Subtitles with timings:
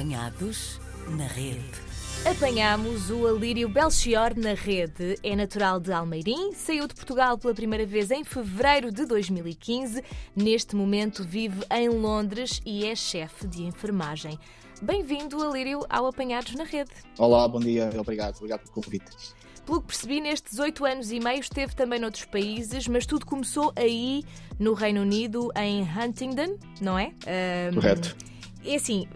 [0.00, 0.80] Apanhados
[1.10, 1.60] na rede.
[2.24, 5.18] Apanhamos o Alírio Belchior na rede.
[5.22, 10.02] É natural de Almeirim, saiu de Portugal pela primeira vez em fevereiro de 2015.
[10.34, 14.38] Neste momento vive em Londres e é chefe de enfermagem.
[14.80, 16.92] Bem-vindo, Alírio, ao Apanhados na Rede.
[17.18, 19.34] Olá, bom dia, obrigado, obrigado pelo convite.
[19.66, 23.70] Pelo que percebi, nestes oito anos e meio esteve também noutros países, mas tudo começou
[23.76, 24.24] aí,
[24.58, 27.12] no Reino Unido, em Huntingdon, não é?
[27.70, 28.16] Um, Correto.
[28.64, 29.06] É assim,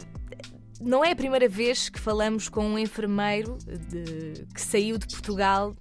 [0.84, 5.75] não é a primeira vez que falamos com um enfermeiro de, que saiu de Portugal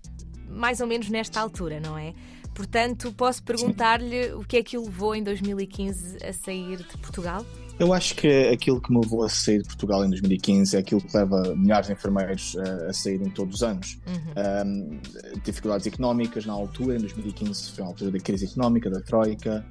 [0.48, 2.14] mais ou menos nesta altura, não é?
[2.54, 7.44] Portanto, posso perguntar-lhe o que é que o levou em 2015 a sair de Portugal?
[7.80, 11.02] Eu acho que aquilo que me levou a sair de Portugal em 2015 é aquilo
[11.02, 14.00] que leva milhares de enfermeiros a, a saírem todos os anos.
[14.08, 14.94] Uhum.
[14.94, 15.00] Um,
[15.44, 19.66] dificuldades económicas na altura, em 2015 foi a altura da crise económica, da Troika,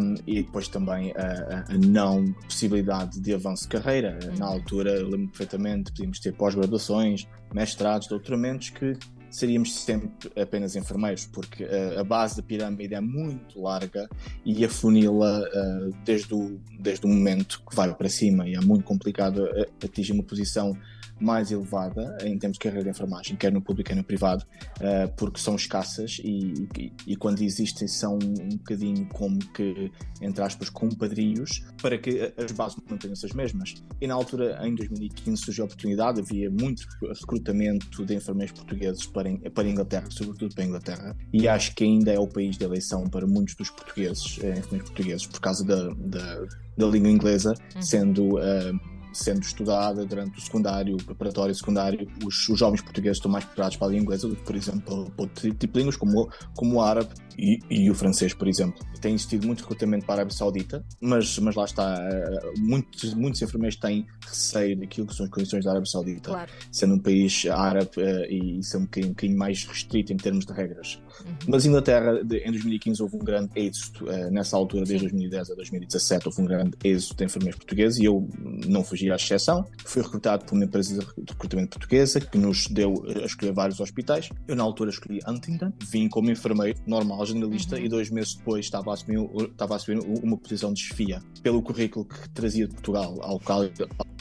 [0.00, 4.18] um, e depois também a, a, não possibilidade de avanço de carreira.
[4.24, 4.38] Uhum.
[4.38, 8.96] Na altura, eu lembro perfeitamente, podíamos ter pós-graduações, mestrados, doutoramentos que
[9.30, 14.08] seríamos sempre apenas enfermeiros, porque uh, a base da pirâmide é muito larga
[14.44, 18.84] e afunila uh, desde, o, desde o momento que vai para cima e é muito
[18.84, 20.76] complicado uh, atingir uma posição
[21.20, 24.44] mais elevada em termos de carreira de enfermagem, quer no público, quer no privado,
[24.78, 30.42] uh, porque são escassas e, e, e, quando existem são um bocadinho como que, entre
[30.42, 33.74] aspas, compadrios para que as bases mantenham-se as mesmas.
[34.00, 39.30] E na altura, em 2015, surgiu a oportunidade, havia muito recrutamento de enfermeiros portugueses para,
[39.50, 42.64] para a Inglaterra, sobretudo para a Inglaterra, e acho que ainda é o país de
[42.64, 47.54] eleição para muitos dos portugueses, eh, enfermeiros portugueses, por causa da, da, da língua inglesa,
[47.74, 47.82] uhum.
[47.82, 48.36] sendo.
[48.36, 53.44] Uh, sendo estudada durante o secundário, o preparatório secundário, os, os, jovens portugueses estão mais
[53.44, 56.30] preparados para a língua inglesa do que, por exemplo, para outro tipo de línguas, como,
[56.54, 58.84] como o árabe e, e, o francês, por exemplo.
[59.00, 63.40] Tem existido muito recrutamento para a Arábia Saudita, mas, mas lá está, eh, muitos, muitos
[63.40, 66.50] enfermeiros têm receio daquilo que são as condições da Arábia Saudita, claro.
[66.70, 70.44] sendo um país árabe uh, e ser um bocadinho, um bocadinho, mais restrito em termos
[70.44, 71.00] de regras.
[71.24, 71.34] Uhum.
[71.48, 75.16] Mas Inglaterra, em 2015, houve um grande êxito, uh, nessa altura, desde Sim.
[75.16, 78.28] 2010 a 2017, houve um grande êxito de enfermeiros portugueses e eu
[78.66, 79.64] não fugi à exceção.
[79.84, 84.28] Fui recrutado por uma empresa de recrutamento portuguesa que nos deu a escolher vários hospitais.
[84.46, 87.84] Eu, na altura, escolhi Huntington, vim como enfermeiro normal, generalista, uhum.
[87.84, 91.62] e dois meses depois estava a, assumir, estava a assumir uma posição de chefia, pelo
[91.62, 93.62] currículo que trazia de Portugal, ao qual,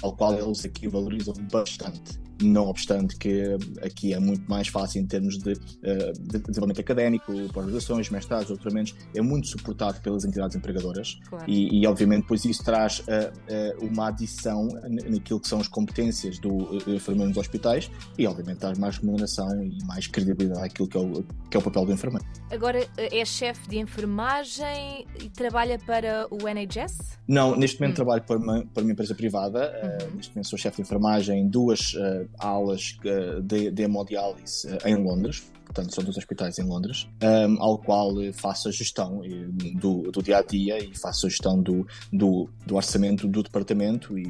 [0.02, 5.06] ao qual eles aqui valorizam bastante não obstante que aqui é muito mais fácil em
[5.06, 11.20] termos de, uh, de desenvolvimento académico, pós-graduações, mestrados, doutoramentos, é muito suportado pelas entidades empregadoras
[11.28, 11.46] claro.
[11.48, 14.68] e, e, obviamente, depois isso traz uh, uh, uma adição
[15.10, 19.84] naquilo que são as competências do enfermeiro nos hospitais e, obviamente, traz mais remuneração e
[19.86, 22.26] mais credibilidade àquilo que é o, que é o papel do enfermeiro.
[22.52, 27.20] Agora, é chefe de enfermagem e trabalha para o NHS?
[27.28, 27.96] Não, neste momento hum.
[27.96, 30.16] trabalho para uma, para uma empresa privada, uhum.
[30.16, 31.96] neste momento sou chefe de enfermagem em duas
[32.38, 37.62] aulas eh, de, de hemodiálise eh, em Londres, portanto são dois hospitais em Londres, um,
[37.62, 41.62] ao qual faço a gestão eh, do, do, dia a dia e faço a gestão
[41.62, 44.24] do, do, do orçamento do departamento e,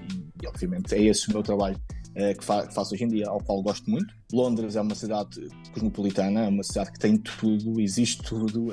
[0.44, 1.80] e, obviamente é esse o meu trabalho
[2.10, 4.14] uh, que, fa que faço hoje em dia, ao qual gosto muito.
[4.32, 8.68] Londres é uma cidade cosmopolitana, é uma cidade que tem tudo, existe tudo.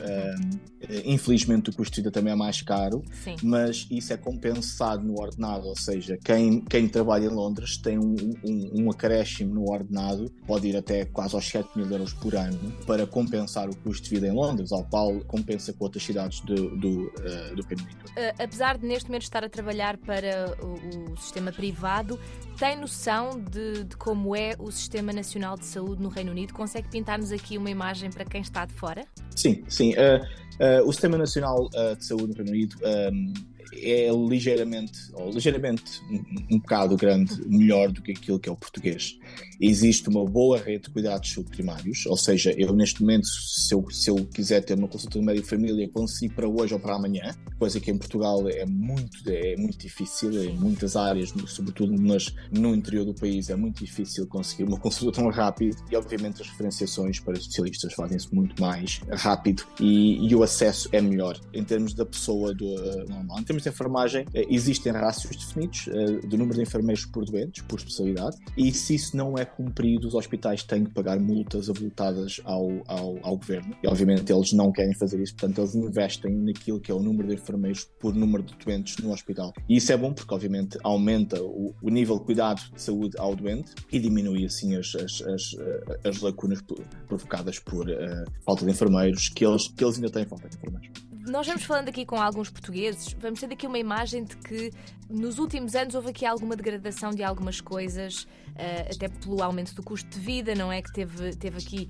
[1.06, 3.37] infelizmente o custo de vida também é mais caro, Sim.
[3.43, 8.15] mas isso é compensado no ordenado, ou seja, quem, quem trabalha em Londres tem um,
[8.44, 12.56] um, um acréscimo no ordenado, pode ir até quase aos 7 mil euros por ano,
[12.87, 16.77] para compensar o custo de vida em Londres, ao qual compensa com outras cidades do,
[16.77, 18.05] do, uh, do Reino Unido.
[18.06, 22.19] Uh, apesar de neste momento estar a trabalhar para o, o sistema privado,
[22.59, 26.55] tem noção de, de como é o Sistema Nacional de Saúde no Reino Unido?
[26.55, 29.05] Consegue pintar-nos aqui uma imagem para quem está de fora?
[29.34, 29.93] Sim, sim.
[29.93, 32.77] Uh, o Sistema Nacional de Saúde no Reino Unido
[33.12, 33.34] um,
[33.75, 38.56] é ligeiramente, ou ligeiramente um, um bocado grande, melhor do que aquilo que é o
[38.56, 39.19] português.
[39.60, 44.10] Existe uma boa rede de cuidados subprimários, ou seja, eu neste momento, se eu, se
[44.10, 47.81] eu quiser ter uma consulta de médico família, consigo para hoje ou para amanhã, coisa
[47.81, 53.04] que em Portugal é muito, é muito difícil, em muitas áreas, sobretudo nas, no interior
[53.04, 57.34] do país, é muito difícil conseguir uma consulta tão rápida e obviamente as referenciações para
[57.34, 62.54] especialistas fazem-se muito mais rápido e, e, o acesso é melhor em termos da pessoa
[62.54, 62.66] do,
[63.09, 63.41] normal.
[63.41, 67.63] Em termos de enfermagem, uh, existem rácios definidos uh, do número de enfermeiros por doentes,
[67.63, 72.41] por especialidade, e se isso não é cumprido, os hospitais têm que pagar multas avultadas
[72.45, 73.75] ao, ao, ao governo.
[73.83, 77.29] E obviamente eles não querem fazer isso, portanto eles investem naquilo que é o número
[77.29, 79.53] de enfermeiros por número de doentes no hospital.
[79.69, 83.35] E isso é bom porque obviamente aumenta o, o nível de cuidado de saúde ao
[83.35, 85.57] doente e diminui assim as, as, as,
[86.05, 86.63] as lacunas
[87.07, 91.06] provocadas por uh, falta de enfermeiros, que eles, que eles ainda têm falta de enfermeiros.
[91.27, 94.71] Nós vamos falando aqui com alguns portugueses, vamos ter aqui uma imagem de que
[95.09, 99.83] nos últimos anos houve aqui alguma degradação de algumas coisas, uh, até pelo aumento do
[99.83, 100.83] custo de vida, não é?
[100.83, 101.89] Que teve, teve aqui,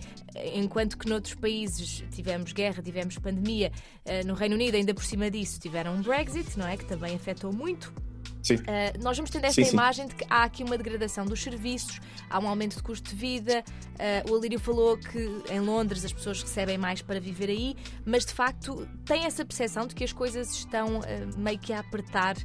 [0.55, 3.73] enquanto que noutros países tivemos guerra, tivemos pandemia,
[4.05, 6.77] uh, no Reino Unido, ainda por cima disso, tiveram um Brexit, não é?
[6.77, 7.93] Que também afetou muito.
[8.55, 10.09] Uh, nós vamos tendo esta sim, imagem sim.
[10.11, 12.01] de que há aqui uma degradação dos serviços,
[12.31, 13.65] há um aumento de custo de vida.
[13.95, 15.19] Uh, o Alírio falou que
[15.51, 19.87] em Londres as pessoas recebem mais para viver aí, mas de facto tem essa percepção
[19.87, 21.03] de que as coisas estão uh,
[21.39, 22.37] meio que a apertar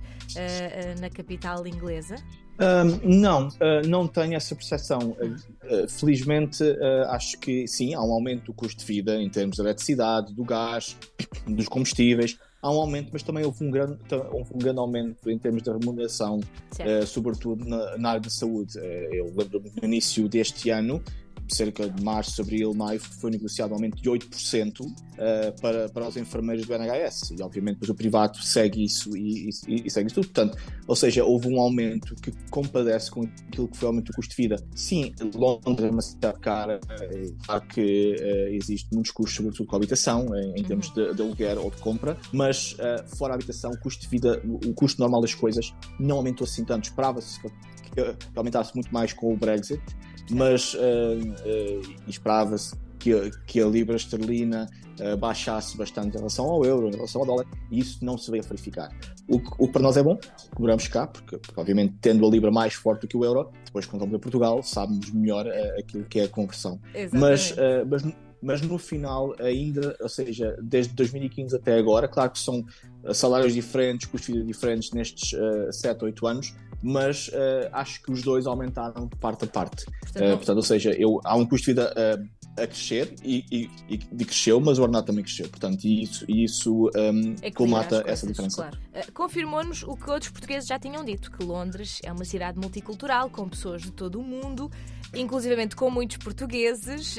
[1.00, 2.16] na capital inglesa?
[2.62, 5.18] Um, não, uh, não tenho essa percepção.
[5.20, 9.56] Uh, felizmente, uh, acho que sim, há um aumento do custo de vida em termos
[9.56, 10.96] de eletricidade, do gás,
[11.48, 13.98] dos combustíveis há um aumento, mas também houve um grande,
[14.32, 16.40] houve um grande aumento em termos de remuneração,
[17.08, 18.78] sobretudo na, na, área de saúde.
[19.12, 21.04] Eu lembro-me no início deste ano,
[21.54, 26.08] cerca de março, abril, maio, foi negociado um aumento de 8% uh, eh, para, para
[26.08, 27.32] os enfermeiros do NHS.
[27.32, 30.28] E, obviamente, depois o privado segue isso e, e, e, segue isso tudo.
[30.28, 30.58] Portanto,
[30.88, 34.36] ou seja, houve um aumento que compadece com aquilo que foi o aumento do custo
[34.36, 34.64] de vida.
[34.76, 39.76] Sim, Londres é uma cidade cara, é claro que uh, existe muitos custos, sobretudo com
[39.76, 43.36] a habitação, em, em termos de, de, aluguer ou de compra, mas uh, fora a
[43.36, 46.86] habitação, o custo de vida, o custo normal das coisas não aumentou assim tanto.
[46.86, 47.50] Esperava-se que,
[47.92, 49.82] que aumentasse muito mais com o Brexit
[50.30, 54.70] mas uh, uh, esperava-se que, que, a libra esterlina
[55.00, 58.30] uh, baixasse bastante em relação ao euro, em relação ao dólar, e isso não se
[58.30, 58.90] veio a verificar.
[59.28, 60.20] O, o que para nós é bom,
[60.54, 63.86] cobramos cá, porque, porque, obviamente tendo a libra mais forte do que o euro, depois
[63.86, 65.48] quando vamos a Portugal, sabemos melhor
[65.80, 66.80] aquilo que é a conversão.
[67.12, 67.56] Mas,
[67.88, 68.04] mas,
[68.42, 72.66] mas no final ainda, ou seja, desde 2015 até agora, claro que são
[73.14, 78.12] salários diferentes, custos de vida diferentes nestes uh, 7, 8 anos, mas uh, acho que
[78.12, 79.86] os dois aumentaram parte a parte.
[79.86, 83.46] Portanto, uh, portanto ou seja, eu, há um custo de vida uh, a crescer e,
[83.52, 85.48] e, e, cresceu, mas o ordenado também cresceu.
[85.48, 88.58] Portanto, isso, isso um, é colmata essa diferença.
[88.58, 88.78] Claro.
[89.14, 93.48] Confirmou-nos o que outros portugueses já tinham dito, que Londres é uma cidade multicultural, com
[93.48, 94.70] pessoas de todo o mundo,
[95.16, 97.18] inclusivamente com muitos portugueses.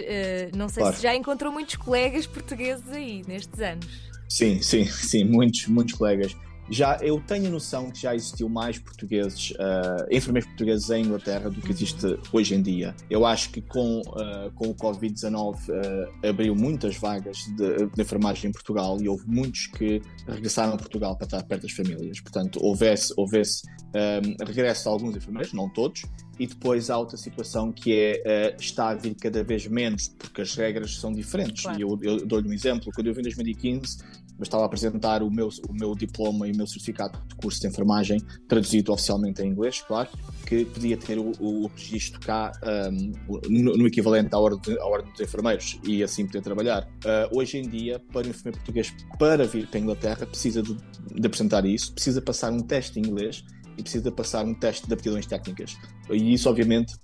[0.55, 0.97] não sei claro.
[0.97, 4.12] se já encontrou muitos colegas portugueses aí nestes anos.
[4.29, 6.37] Sim, sim, sim, muitos, muitos colegas
[6.70, 11.50] já eu tenho a noção que já existiu mais portugueses, uh, enfermeiros portugueses em Inglaterra
[11.50, 12.94] do que existe hoje em dia.
[13.11, 18.50] Eu acho que com, uh, com o Covid-19 uh, abriu muitas vagas de, de, enfermagem
[18.50, 22.20] em Portugal e houve muitos que regressaram a Portugal para estar perto das famílias.
[22.20, 23.62] Portanto, houvesse, houvesse
[23.94, 26.03] um, regresso de alguns enfermeiros, não todos,
[26.38, 30.43] e depois há outra situação que é uh, está a vir cada vez menos, porque
[30.43, 31.62] as regras são diferentes.
[31.62, 31.79] Claro.
[31.79, 32.91] E eu, eu dou-lhe um exemplo.
[32.94, 33.99] Quando eu vim em 2015,
[34.43, 37.61] eu estava a apresentar o meu, o meu diploma e o meu certificado de curso
[37.61, 40.09] de enfermagem, traduzido oficialmente em inglês, claro,
[40.44, 42.50] que podia ter o, o registro cá
[42.91, 43.12] um,
[43.49, 46.83] no, no, equivalente à ordem, à ordem dos enfermeiros e assim poder trabalhar.
[47.05, 50.77] Uh, hoje em dia, para o enfermeiro português, para vir para a Inglaterra, precisa de,
[50.77, 53.44] de apresentar isso, precisa passar um teste em inglês
[53.79, 55.77] e precisa passar um teste de aptidões técnicas.
[56.11, 56.94] E isso, obviamente,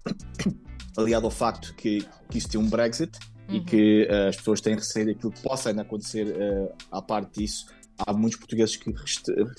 [0.99, 3.17] aliado ao facto que, que isso tem um Brexit
[3.49, 3.57] uhum.
[3.57, 7.41] e que uh, as pessoas têm receio daquilo que possa ainda acontecer uh, à parte
[7.41, 7.67] disso,
[7.99, 8.93] há muitos portugueses que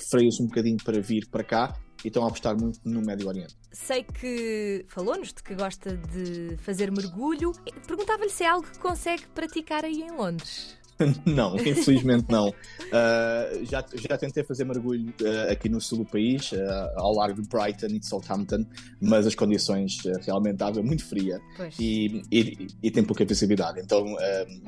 [0.10, 3.56] freiam-se um bocadinho para vir para cá e estão a apostar muito no Médio Oriente.
[3.72, 7.52] Sei que falou-nos de que gosta de fazer mergulho.
[7.86, 10.79] Perguntava-lhe se é algo que consegue praticar aí em Londres.
[11.25, 12.50] não, infelizmente não.
[12.50, 16.57] Uh, já, já tentei fazer mergulho uh, aqui no sul do país, uh,
[16.96, 18.66] ao largo de Brighton e de Southampton,
[19.01, 21.40] mas as condições realmente a água é muito fria
[21.80, 23.80] e, e, e, tem pouca visibilidade.
[23.80, 24.16] Então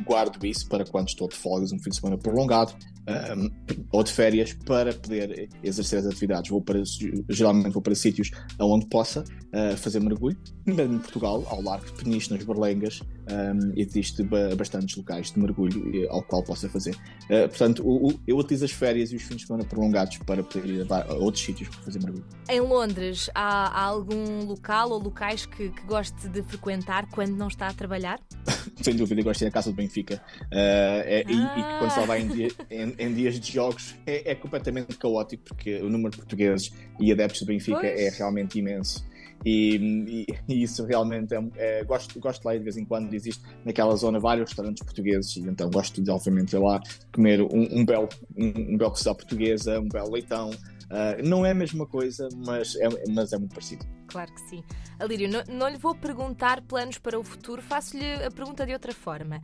[0.06, 2.74] guardo isso para quando estou de folgas, um fim de semana prolongado
[3.92, 6.50] ou de férias, para poder exercer as atividades.
[6.50, 6.82] Vou para,
[7.30, 9.24] geralmente vou para sítios onde possa
[9.78, 14.24] fazer mergulho, mesmo em Portugal, ao largo de Peniche, nas Berlengas, um, existe
[14.58, 16.96] bastantes locais de mergulho ao qual possa fazer.
[17.26, 20.44] Uh, portanto, o, o, eu utilizo as férias e os fins de semana prolongados para
[20.44, 22.26] poder ir a, a outros sítios para fazer mergulho.
[22.50, 27.48] Em Londres, há, há algum local ou locais que, que goste de frequentar quando não
[27.48, 28.20] está a trabalhar?
[28.82, 30.22] Sem dúvida, gosto de ir à casa do Benfica.
[30.44, 31.32] Uh, é, ah.
[31.32, 31.78] e, e, ah.
[31.80, 35.78] quando só vai em, dia, em, em, dias de jogos é, é, completamente caótico porque
[35.78, 38.00] o número de portugueses e adeptos do Benfica pois.
[38.00, 39.06] é realmente imenso.
[39.44, 43.96] E, e, isso realmente é, é, gosto, gosto lá de vez em quando existe naquela
[43.96, 46.80] zona vários restaurantes portugueses e então gosto de obviamente ir lá
[47.12, 48.08] comer um, um belo
[48.38, 52.88] um, um belo portuguesa um belo leitão uh, não é a mesma coisa mas é,
[53.10, 54.62] mas é muito parecido Claro que sim.
[55.00, 58.94] Alírio, não, não lhe vou perguntar planos para o futuro, faço-lhe a pergunta de outra
[58.94, 59.42] forma.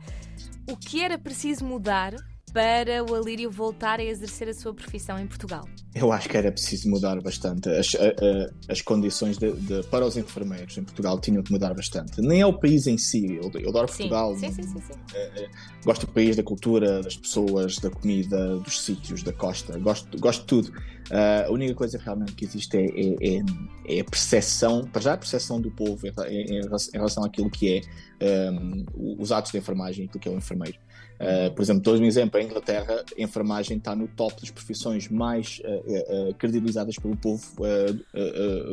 [0.70, 2.14] O que era preciso mudar
[2.52, 5.68] para o Alírio voltar a exercer a sua profissão em Portugal?
[5.94, 7.68] Eu acho que era preciso mudar bastante.
[7.68, 11.74] As, a, a, as condições de, de, para os enfermeiros em Portugal tinham que mudar
[11.74, 12.20] bastante.
[12.20, 13.36] Nem é o país em si.
[13.36, 14.08] Eu, eu adoro sim.
[14.08, 14.36] Portugal.
[14.36, 14.92] Sim, sim, sim, sim.
[15.14, 15.50] É, é,
[15.84, 19.78] gosto do país, da cultura, das pessoas, da comida, dos sítios, da costa.
[19.78, 20.68] Gosto, gosto de tudo.
[21.10, 25.14] Uh, a única coisa realmente que existe é, é, é, é a percepção, para já
[25.14, 27.78] a percepção do povo em, em, em relação àquilo que
[28.20, 28.84] é um,
[29.18, 30.78] os atos de enfermagem, aquilo que é o enfermeiro.
[31.20, 35.08] Uh, por exemplo, dou um exemplo, a Inglaterra, a enfermagem está no top das profissões
[35.08, 37.42] mais uh, uh, credibilizadas pelo povo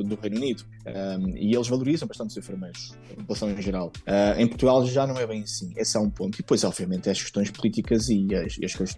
[0.05, 0.63] do Reino Unido.
[0.85, 3.91] Um, e eles valorizam bastante os enfermeiros, a população em geral.
[4.37, 6.35] em Portugal já não é bem assim, esse é um ponto.
[6.35, 8.95] E depois, obviamente, as questões políticas e as, as questões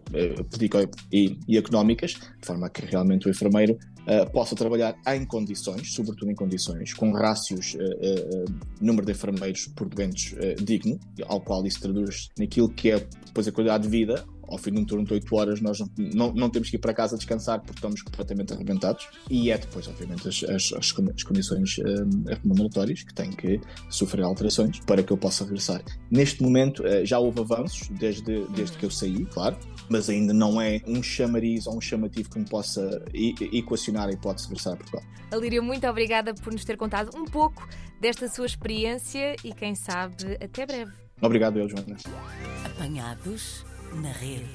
[0.50, 3.78] políticas e, e, económicas, de forma que realmente o enfermeiro
[4.32, 7.76] possa trabalhar em condições, sobretudo em condições, com rácios,
[8.80, 13.52] número de enfermeiros por doentes digno, ao qual isso traduz naquilo que é depois a
[13.52, 16.50] qualidade de vida, ao fim de um turno de 8 horas, nós não, não, não,
[16.50, 19.08] temos que ir para casa descansar porque estamos completamente arrebentados.
[19.30, 24.80] E é depois, obviamente, as, as, as condições um, remuneratórias que têm que sofrer alterações
[24.80, 25.82] para que eu possa regressar.
[26.10, 29.58] Neste momento, uh, já houve avanços desde, desde que eu saí, claro,
[29.90, 34.48] mas ainda não é um chamariz ou um chamativo que me possa equacionar a hipótese
[34.48, 35.04] de regressar a Portugal.
[35.32, 37.68] Alírio, muito obrigada por nos ter contado um pouco
[38.00, 40.92] desta sua experiência e, quem sabe, até breve.
[41.22, 41.98] Obrigado, eu, Joana.
[42.66, 44.46] Apanhados na rede.